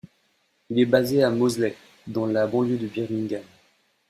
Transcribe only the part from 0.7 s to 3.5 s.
Il est basé à Moseley, dans la banlieue de Birmingham.